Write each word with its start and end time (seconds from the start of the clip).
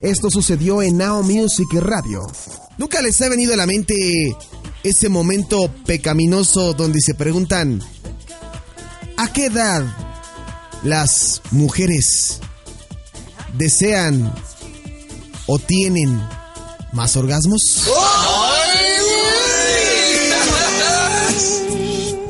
Esto 0.00 0.30
sucedió 0.30 0.82
en 0.82 0.98
Now 0.98 1.22
Music 1.22 1.68
Radio. 1.72 2.20
¿Nunca 2.76 3.00
les 3.00 3.18
ha 3.22 3.30
venido 3.30 3.54
a 3.54 3.56
la 3.56 3.64
mente 3.64 3.94
ese 4.82 5.08
momento 5.08 5.72
pecaminoso 5.86 6.74
donde 6.74 7.00
se 7.00 7.14
preguntan 7.14 7.82
¿a 9.16 9.32
qué 9.32 9.46
edad 9.46 9.86
las 10.82 11.40
mujeres 11.50 12.40
desean 13.54 14.34
o 15.46 15.58
tienen 15.58 16.20
más 16.92 17.16
orgasmos? 17.16 17.88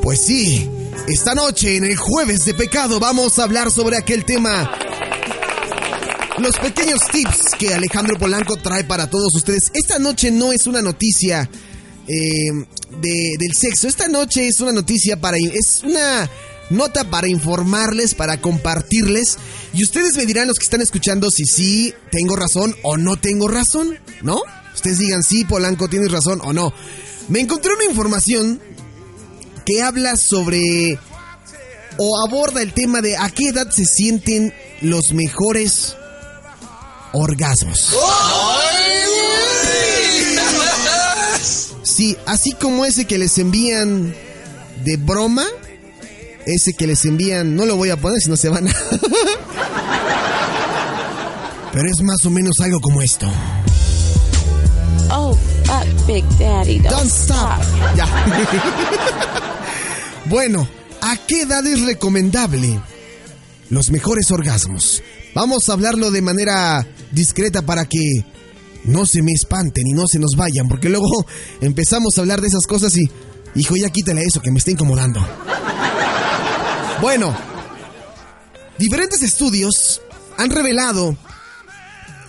Pues 0.01 0.21
sí, 0.21 0.69
esta 1.09 1.35
noche 1.35 1.75
en 1.75 1.83
el 1.83 1.97
jueves 1.97 2.45
de 2.45 2.53
pecado 2.53 3.01
vamos 3.01 3.37
a 3.37 3.43
hablar 3.43 3.71
sobre 3.71 3.97
aquel 3.97 4.23
tema. 4.23 4.71
Los 6.39 6.55
pequeños 6.59 6.99
tips 7.11 7.55
que 7.57 7.73
Alejandro 7.73 8.17
Polanco 8.19 8.57
trae 8.57 8.83
para 8.83 9.09
todos 9.09 9.33
ustedes. 9.35 9.71
Esta 9.73 9.97
noche 9.97 10.29
no 10.29 10.51
es 10.51 10.67
una 10.67 10.83
noticia 10.83 11.49
eh, 12.07 12.51
de, 13.01 13.35
del 13.39 13.53
sexo. 13.59 13.87
Esta 13.87 14.07
noche 14.07 14.47
es 14.47 14.61
una 14.61 14.71
noticia 14.71 15.19
para... 15.19 15.37
Es 15.37 15.83
una 15.83 16.29
nota 16.69 17.09
para 17.09 17.27
informarles, 17.27 18.13
para 18.13 18.39
compartirles. 18.39 19.37
Y 19.73 19.83
ustedes 19.83 20.15
me 20.15 20.27
dirán 20.27 20.47
los 20.47 20.59
que 20.59 20.65
están 20.65 20.81
escuchando 20.81 21.31
si 21.31 21.45
sí 21.45 21.93
tengo 22.11 22.35
razón 22.35 22.75
o 22.83 22.97
no 22.97 23.17
tengo 23.17 23.47
razón, 23.47 23.97
¿no? 24.21 24.41
Ustedes 24.75 24.99
digan 24.99 25.23
sí, 25.23 25.43
Polanco, 25.43 25.87
tienes 25.87 26.11
razón 26.11 26.39
o 26.43 26.53
no. 26.53 26.71
Me 27.29 27.39
encontré 27.39 27.73
una 27.73 27.85
información 27.85 28.61
que 29.65 29.81
habla 29.81 30.17
sobre 30.17 30.99
o 31.97 32.23
aborda 32.27 32.61
el 32.61 32.73
tema 32.73 33.01
de 33.01 33.17
a 33.17 33.29
qué 33.31 33.49
edad 33.49 33.71
se 33.71 33.85
sienten 33.85 34.53
los 34.81 35.13
mejores 35.13 35.95
orgasmos. 37.17 37.95
Sí, 41.83 42.15
así 42.25 42.53
como 42.53 42.85
ese 42.85 43.05
que 43.05 43.17
les 43.17 43.37
envían 43.39 44.15
de 44.83 44.97
broma, 44.97 45.45
ese 46.45 46.73
que 46.73 46.85
les 46.85 47.05
envían, 47.05 47.55
no 47.55 47.65
lo 47.65 47.75
voy 47.75 47.89
a 47.89 47.97
poner 47.97 48.21
si 48.21 48.29
no 48.29 48.37
se 48.37 48.49
van 48.49 48.67
a... 48.67 48.71
Pero 51.73 51.89
es 51.89 51.99
más 52.01 52.23
o 52.25 52.29
menos 52.29 52.59
algo 52.59 52.79
como 52.79 53.01
esto. 53.01 53.27
Oh, 55.11 55.35
fuck, 55.65 56.07
Big 56.07 56.23
Daddy, 56.37 56.79
don't, 56.79 56.95
Don't 56.95 57.11
stop. 57.11 57.59
Ya. 57.95 58.05
bueno, 60.25 60.67
¿a 61.01 61.17
qué 61.17 61.41
edad 61.41 61.65
es 61.65 61.81
recomendable 61.81 62.79
los 63.69 63.91
mejores 63.91 64.31
orgasmos? 64.31 65.03
Vamos 65.37 65.69
a 65.69 65.73
hablarlo 65.73 66.09
de 66.09 66.23
manera 66.23 66.83
discreta 67.11 67.61
para 67.61 67.85
que 67.85 68.25
no 68.85 69.05
se 69.05 69.21
me 69.21 69.33
espanten 69.33 69.85
y 69.85 69.91
no 69.91 70.07
se 70.07 70.17
nos 70.17 70.31
vayan, 70.35 70.67
porque 70.67 70.89
luego 70.89 71.27
empezamos 71.61 72.17
a 72.17 72.21
hablar 72.21 72.41
de 72.41 72.47
esas 72.47 72.65
cosas 72.65 72.97
y, 72.97 73.07
hijo, 73.53 73.75
ya 73.75 73.91
quítale 73.91 74.23
eso 74.23 74.41
que 74.41 74.49
me 74.49 74.57
está 74.57 74.71
incomodando. 74.71 75.23
Bueno, 77.01 77.37
diferentes 78.79 79.21
estudios 79.21 80.01
han 80.37 80.49
revelado 80.49 81.15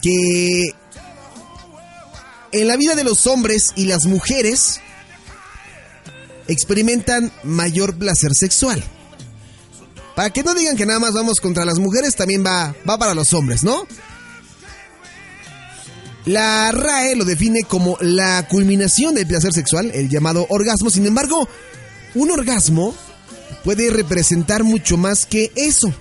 que 0.03 0.65
en 2.53 2.69
la 2.69 2.77
vida 2.77 2.95
de 2.95 3.05
los 3.05 3.27
hombres 3.27 3.73
y 3.75 3.87
las 3.87 4.05
mujeres 4.05 4.83
experimentan 6.47 7.33
mayor 7.43 7.97
placer 7.97 8.33
sexual. 8.35 8.85
Para 10.19 10.31
que 10.31 10.43
no 10.43 10.53
digan 10.53 10.77
que 10.77 10.85
nada 10.85 10.99
más 10.99 11.15
vamos 11.15 11.39
contra 11.39 11.65
las 11.65 11.79
mujeres, 11.79 12.17
también 12.17 12.45
va, 12.45 12.75
va 12.91 12.99
para 12.99 13.15
los 13.15 13.33
hombres, 13.35 13.63
¿no? 13.63 13.87
La 16.25 16.73
RAE 16.73 17.15
lo 17.15 17.25
define 17.25 17.63
como 17.63 17.97
la 18.01 18.45
culminación 18.49 19.15
del 19.15 19.29
placer 19.29 19.53
sexual, 19.53 19.93
el 19.95 20.09
llamado 20.09 20.45
orgasmo. 20.49 20.91
Sin 20.91 21.07
embargo, 21.07 21.49
un 22.17 22.33
orgasmo 22.33 22.97
puede 23.63 23.91
representar 23.91 24.65
mucho 24.65 24.97
más 24.97 25.25
que 25.25 25.53
eso. 25.55 25.95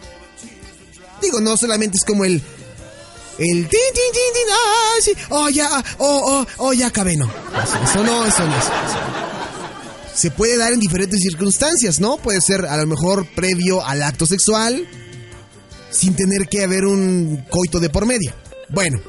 Digo, 1.21 1.39
no 1.39 1.55
solamente 1.55 1.97
es 1.97 2.03
como 2.03 2.25
el. 2.25 2.41
El. 3.37 3.67
tin, 3.67 3.69
tin, 3.69 4.13
tin, 4.13 5.03
sí, 5.03 5.11
oh, 5.29 5.47
ya, 5.49 5.69
oh, 5.99 6.21
oh, 6.25 6.47
oh, 6.57 6.73
ya 6.73 6.87
acabé. 6.87 7.13
Eso, 7.13 8.03
no, 8.03 8.25
eso 8.25 8.47
no. 8.47 8.57
eso. 8.57 9.26
Se 10.17 10.31
puede 10.31 10.57
dar 10.57 10.73
en 10.73 10.79
diferentes 10.79 11.19
circunstancias, 11.21 11.99
¿no? 11.99 12.17
Puede 12.17 12.41
ser 12.41 12.65
a 12.65 12.75
lo 12.77 12.87
mejor 12.87 13.27
previo 13.35 13.85
al 13.85 14.01
acto 14.01 14.25
sexual, 14.25 14.87
sin 15.91 16.15
tener 16.15 16.47
que 16.47 16.63
haber 16.63 16.85
un 16.85 17.45
coito 17.51 17.79
de 17.79 17.91
por 17.91 18.07
medio. 18.07 18.33
Bueno, 18.69 18.99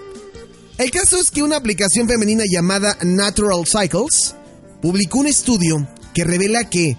el 0.76 0.90
caso 0.90 1.18
es 1.18 1.30
que 1.30 1.42
una 1.42 1.56
aplicación 1.56 2.06
femenina 2.06 2.44
llamada 2.46 2.98
Natural 3.00 3.64
Cycles 3.64 4.34
publicó 4.82 5.20
un 5.20 5.28
estudio 5.28 5.88
que 6.12 6.24
revela 6.24 6.68
que 6.68 6.98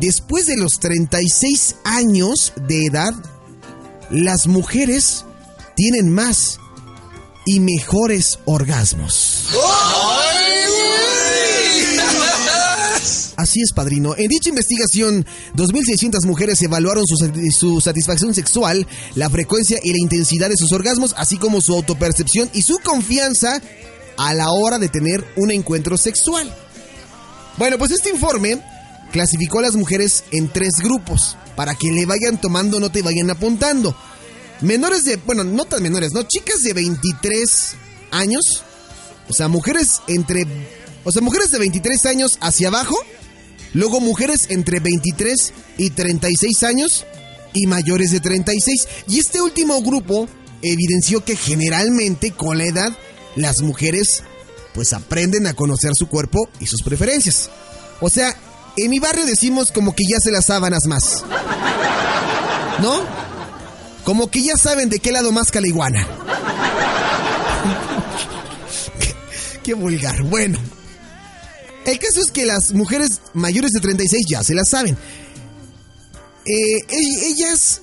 después 0.00 0.46
de 0.46 0.56
los 0.56 0.80
36 0.80 1.76
años 1.84 2.54
de 2.68 2.86
edad, 2.86 3.12
las 4.08 4.46
mujeres 4.46 5.26
tienen 5.76 6.08
más 6.08 6.58
y 7.44 7.60
mejores 7.60 8.38
orgasmos. 8.46 9.50
Así 13.50 13.62
es, 13.62 13.72
padrino. 13.72 14.14
En 14.16 14.28
dicha 14.28 14.48
investigación, 14.50 15.26
2.600 15.56 16.24
mujeres 16.24 16.62
evaluaron 16.62 17.04
su, 17.04 17.16
su 17.50 17.80
satisfacción 17.80 18.32
sexual, 18.32 18.86
la 19.16 19.28
frecuencia 19.28 19.80
y 19.82 19.90
la 19.90 19.98
intensidad 19.98 20.48
de 20.48 20.56
sus 20.56 20.70
orgasmos, 20.70 21.16
así 21.18 21.36
como 21.36 21.60
su 21.60 21.74
autopercepción 21.74 22.48
y 22.54 22.62
su 22.62 22.78
confianza 22.78 23.60
a 24.16 24.34
la 24.34 24.52
hora 24.52 24.78
de 24.78 24.88
tener 24.88 25.24
un 25.34 25.50
encuentro 25.50 25.96
sexual. 25.96 26.54
Bueno, 27.58 27.76
pues 27.76 27.90
este 27.90 28.10
informe 28.10 28.62
clasificó 29.10 29.58
a 29.58 29.62
las 29.62 29.74
mujeres 29.74 30.22
en 30.30 30.48
tres 30.48 30.74
grupos, 30.80 31.36
para 31.56 31.74
que 31.74 31.90
le 31.90 32.06
vayan 32.06 32.40
tomando 32.40 32.78
nota 32.78 33.00
y 33.00 33.02
vayan 33.02 33.30
apuntando. 33.30 33.96
Menores 34.60 35.04
de, 35.06 35.16
bueno, 35.16 35.42
no 35.42 35.64
tan 35.64 35.82
menores, 35.82 36.12
¿no? 36.12 36.22
Chicas 36.22 36.62
de 36.62 36.72
23 36.72 37.74
años, 38.12 38.62
o 39.28 39.32
sea, 39.32 39.48
mujeres 39.48 40.02
entre, 40.06 40.46
o 41.02 41.10
sea, 41.10 41.20
mujeres 41.20 41.50
de 41.50 41.58
23 41.58 42.06
años 42.06 42.38
hacia 42.40 42.68
abajo, 42.68 42.96
luego 43.74 44.00
mujeres 44.00 44.46
entre 44.50 44.80
23 44.80 45.52
y 45.78 45.90
36 45.90 46.62
años 46.62 47.06
y 47.52 47.66
mayores 47.66 48.10
de 48.10 48.20
36. 48.20 48.88
Y 49.08 49.18
este 49.18 49.40
último 49.40 49.80
grupo 49.82 50.28
evidenció 50.62 51.24
que 51.24 51.36
generalmente 51.36 52.32
con 52.32 52.58
la 52.58 52.64
edad 52.64 52.92
las 53.36 53.62
mujeres 53.62 54.22
pues 54.74 54.92
aprenden 54.92 55.46
a 55.46 55.54
conocer 55.54 55.92
su 55.94 56.08
cuerpo 56.08 56.48
y 56.60 56.66
sus 56.66 56.82
preferencias. 56.82 57.50
O 58.00 58.08
sea, 58.08 58.36
en 58.76 58.90
mi 58.90 58.98
barrio 58.98 59.26
decimos 59.26 59.72
como 59.72 59.94
que 59.94 60.04
ya 60.04 60.18
se 60.20 60.30
las 60.30 60.46
sábanas 60.46 60.86
más. 60.86 61.24
¿No? 62.80 63.00
Como 64.04 64.30
que 64.30 64.42
ya 64.42 64.56
saben 64.56 64.88
de 64.88 65.00
qué 65.00 65.12
lado 65.12 65.32
más 65.32 65.54
la 65.54 65.66
iguana. 65.66 66.06
qué 69.62 69.74
vulgar. 69.74 70.22
Bueno. 70.22 70.58
El 71.84 71.98
caso 71.98 72.20
es 72.20 72.30
que 72.30 72.44
las 72.44 72.72
mujeres 72.72 73.20
mayores 73.34 73.72
de 73.72 73.80
36 73.80 74.26
ya 74.28 74.42
se 74.42 74.54
las 74.54 74.68
saben. 74.68 74.96
Eh, 76.46 76.84
ellas, 77.26 77.82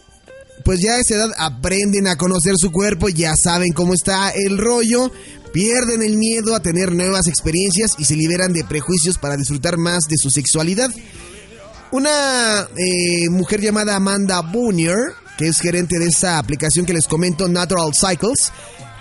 pues 0.63 0.79
ya 0.81 0.93
a 0.93 0.99
esa 0.99 1.15
edad 1.15 1.31
aprenden 1.37 2.07
a 2.07 2.15
conocer 2.15 2.53
su 2.57 2.71
cuerpo, 2.71 3.09
ya 3.09 3.35
saben 3.35 3.73
cómo 3.73 3.93
está 3.93 4.29
el 4.31 4.57
rollo, 4.57 5.11
pierden 5.51 6.01
el 6.01 6.17
miedo 6.17 6.55
a 6.55 6.61
tener 6.61 6.91
nuevas 6.93 7.27
experiencias 7.27 7.91
y 7.97 8.05
se 8.05 8.15
liberan 8.15 8.53
de 8.53 8.63
prejuicios 8.63 9.17
para 9.17 9.37
disfrutar 9.37 9.77
más 9.77 10.07
de 10.07 10.17
su 10.17 10.29
sexualidad. 10.29 10.89
Una 11.91 12.67
eh, 12.75 13.29
mujer 13.29 13.61
llamada 13.61 13.95
Amanda 13.95 14.41
Bonier, 14.41 14.97
que 15.37 15.47
es 15.47 15.59
gerente 15.59 15.97
de 15.99 16.07
esa 16.07 16.37
aplicación 16.37 16.85
que 16.85 16.93
les 16.93 17.07
comento, 17.07 17.47
Natural 17.47 17.91
Cycles, 17.93 18.51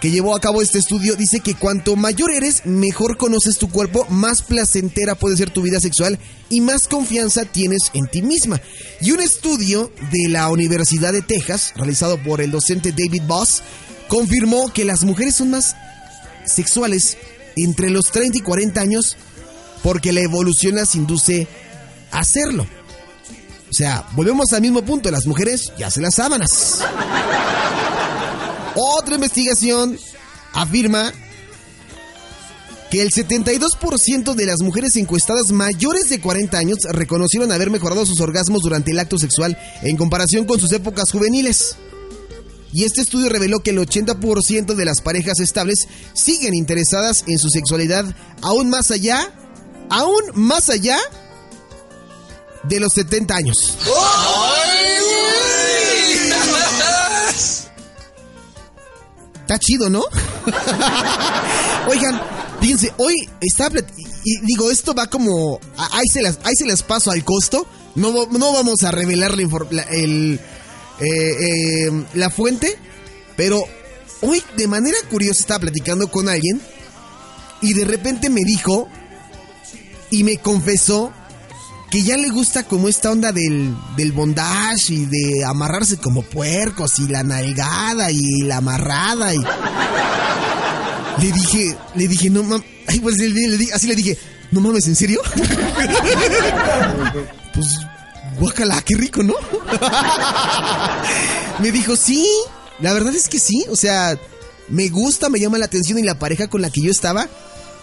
que 0.00 0.10
llevó 0.10 0.36
a 0.36 0.40
cabo 0.40 0.62
este 0.62 0.78
estudio, 0.78 1.16
dice 1.16 1.40
que 1.40 1.54
cuanto 1.54 1.96
mayor 1.96 2.30
eres, 2.32 2.66
mejor 2.66 3.16
conoces 3.16 3.58
tu 3.58 3.70
cuerpo, 3.70 4.06
más 4.10 4.42
placentera 4.42 5.14
puede 5.14 5.36
ser 5.36 5.50
tu 5.50 5.62
vida 5.62 5.80
sexual 5.80 6.18
y 6.50 6.60
más 6.60 6.86
confianza 6.86 7.44
tienes 7.44 7.90
en 7.94 8.06
ti 8.06 8.22
misma. 8.22 8.60
Y 9.00 9.12
un 9.12 9.20
estudio 9.20 9.90
de 10.12 10.28
la 10.28 10.48
Universidad 10.48 11.12
de 11.12 11.22
Texas, 11.22 11.72
realizado 11.76 12.22
por 12.22 12.40
el 12.40 12.50
docente 12.50 12.92
David 12.92 13.22
Boss, 13.26 13.62
confirmó 14.08 14.72
que 14.72 14.84
las 14.84 15.04
mujeres 15.04 15.36
son 15.36 15.50
más 15.50 15.74
sexuales 16.44 17.16
entre 17.56 17.90
los 17.90 18.10
30 18.12 18.38
y 18.38 18.40
40 18.42 18.80
años 18.80 19.16
porque 19.82 20.12
la 20.12 20.20
evolución 20.20 20.76
las 20.76 20.94
induce 20.94 21.48
a 22.10 22.20
hacerlo. 22.20 22.66
O 23.68 23.72
sea, 23.72 24.06
volvemos 24.12 24.52
al 24.52 24.62
mismo 24.62 24.82
punto, 24.82 25.10
las 25.10 25.26
mujeres 25.26 25.72
ya 25.76 25.90
se 25.90 26.00
las 26.00 26.14
sábanas. 26.14 26.80
Otra 28.76 29.14
investigación 29.14 29.98
afirma 30.52 31.12
que 32.90 33.02
el 33.02 33.10
72% 33.10 34.34
de 34.34 34.46
las 34.46 34.60
mujeres 34.60 34.94
encuestadas 34.96 35.50
mayores 35.50 36.08
de 36.10 36.20
40 36.20 36.58
años 36.58 36.78
reconocieron 36.90 37.50
haber 37.52 37.70
mejorado 37.70 38.04
sus 38.06 38.20
orgasmos 38.20 38.62
durante 38.62 38.92
el 38.92 38.98
acto 38.98 39.18
sexual 39.18 39.58
en 39.82 39.96
comparación 39.96 40.44
con 40.44 40.60
sus 40.60 40.70
épocas 40.72 41.10
juveniles. 41.10 41.76
Y 42.72 42.84
este 42.84 43.00
estudio 43.00 43.30
reveló 43.30 43.60
que 43.60 43.70
el 43.70 43.78
80% 43.78 44.74
de 44.74 44.84
las 44.84 45.00
parejas 45.00 45.40
estables 45.40 45.88
siguen 46.12 46.54
interesadas 46.54 47.24
en 47.26 47.38
su 47.38 47.48
sexualidad 47.48 48.04
aún 48.42 48.68
más 48.68 48.90
allá, 48.90 49.32
aún 49.88 50.22
más 50.34 50.68
allá 50.68 50.98
de 52.64 52.80
los 52.80 52.92
70 52.92 53.34
años. 53.34 53.56
Está 59.46 59.60
chido, 59.60 59.88
¿no? 59.88 60.02
Oigan, 61.88 62.20
fíjense, 62.60 62.92
hoy 62.96 63.14
está... 63.40 63.70
Y 64.24 64.40
digo, 64.40 64.72
esto 64.72 64.92
va 64.92 65.06
como... 65.06 65.60
Ahí 65.76 66.08
se 66.12 66.20
las, 66.20 66.40
ahí 66.42 66.52
se 66.58 66.66
las 66.66 66.82
paso 66.82 67.12
al 67.12 67.22
costo. 67.22 67.64
No, 67.94 68.26
no 68.26 68.52
vamos 68.52 68.82
a 68.82 68.90
revelar 68.90 69.36
la, 69.38 69.82
el, 69.84 70.40
eh, 70.98 71.06
eh, 71.08 72.04
la 72.14 72.28
fuente, 72.28 72.76
pero 73.36 73.62
hoy 74.20 74.42
de 74.56 74.66
manera 74.66 74.98
curiosa 75.08 75.42
estaba 75.42 75.60
platicando 75.60 76.10
con 76.10 76.28
alguien 76.28 76.60
y 77.60 77.72
de 77.72 77.84
repente 77.84 78.28
me 78.30 78.40
dijo 78.44 78.88
y 80.10 80.24
me 80.24 80.38
confesó 80.38 81.12
que 81.96 82.02
ya 82.02 82.18
le 82.18 82.28
gusta 82.28 82.64
como 82.64 82.88
esta 82.88 83.10
onda 83.10 83.32
del, 83.32 83.74
del 83.96 84.12
bondage 84.12 84.92
y 84.92 85.06
de 85.06 85.46
amarrarse 85.46 85.96
como 85.96 86.20
puercos 86.20 86.98
y 86.98 87.08
la 87.08 87.22
nalgada 87.22 88.10
y 88.10 88.42
la 88.42 88.58
amarrada 88.58 89.34
y... 89.34 89.38
Le 91.22 91.32
dije, 91.32 91.74
le 91.94 92.06
dije, 92.06 92.28
no 92.28 92.42
mames, 92.42 92.66
pues 93.00 93.16
así 93.72 93.86
le 93.86 93.94
dije, 93.94 94.18
no 94.50 94.60
mames, 94.60 94.86
¿en 94.88 94.94
serio? 94.94 95.22
pues, 97.54 97.66
guácala, 98.38 98.82
qué 98.82 98.94
rico, 98.94 99.22
¿no? 99.22 99.32
me 101.60 101.72
dijo, 101.72 101.96
sí, 101.96 102.28
la 102.78 102.92
verdad 102.92 103.14
es 103.14 103.26
que 103.26 103.38
sí, 103.38 103.64
o 103.70 103.76
sea, 103.76 104.20
me 104.68 104.90
gusta, 104.90 105.30
me 105.30 105.40
llama 105.40 105.56
la 105.56 105.64
atención 105.64 105.98
y 105.98 106.02
la 106.02 106.18
pareja 106.18 106.48
con 106.48 106.60
la 106.60 106.68
que 106.68 106.82
yo 106.82 106.90
estaba, 106.90 107.26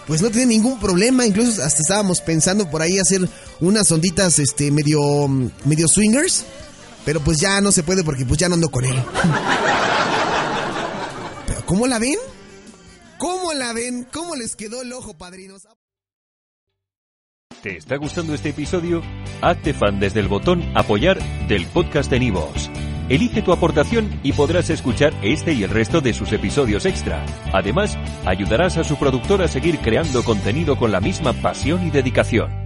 pues 0.06 0.22
no 0.22 0.30
tiene 0.30 0.46
ningún 0.46 0.78
problema, 0.78 1.26
incluso 1.26 1.64
hasta 1.64 1.82
estábamos 1.82 2.20
pensando 2.20 2.70
por 2.70 2.80
ahí 2.80 3.00
hacer 3.00 3.28
unas 3.60 3.90
onditas 3.90 4.38
este 4.38 4.70
medio 4.70 5.28
medio 5.64 5.88
swingers, 5.88 6.44
pero 7.04 7.20
pues 7.20 7.38
ya 7.40 7.60
no 7.60 7.72
se 7.72 7.82
puede 7.82 8.04
porque 8.04 8.24
pues 8.24 8.38
ya 8.38 8.48
no 8.48 8.54
ando 8.54 8.68
con 8.68 8.84
él. 8.84 8.96
¿cómo 11.66 11.86
la 11.86 11.98
ven? 11.98 12.16
¿Cómo 13.18 13.52
la 13.54 13.72
ven? 13.72 14.06
¿Cómo 14.12 14.36
les 14.36 14.56
quedó 14.56 14.82
el 14.82 14.92
ojo, 14.92 15.14
padrinos? 15.14 15.62
¿Te 17.62 17.78
está 17.78 17.96
gustando 17.96 18.34
este 18.34 18.50
episodio? 18.50 19.02
Hazte 19.40 19.72
fan 19.72 19.98
desde 19.98 20.20
el 20.20 20.28
botón 20.28 20.62
apoyar 20.76 21.18
del 21.48 21.66
podcast 21.66 22.10
de 22.10 22.20
Nivos. 22.20 22.70
Elige 23.08 23.42
tu 23.42 23.52
aportación 23.52 24.20
y 24.22 24.32
podrás 24.32 24.70
escuchar 24.70 25.14
este 25.22 25.52
y 25.52 25.62
el 25.62 25.70
resto 25.70 26.00
de 26.00 26.14
sus 26.14 26.32
episodios 26.32 26.86
extra. 26.86 27.24
Además, 27.52 27.96
ayudarás 28.24 28.76
a 28.78 28.84
su 28.84 28.96
productor 28.96 29.42
a 29.42 29.48
seguir 29.48 29.78
creando 29.78 30.24
contenido 30.24 30.76
con 30.76 30.92
la 30.92 31.00
misma 31.00 31.32
pasión 31.34 31.86
y 31.86 31.90
dedicación. 31.90 32.63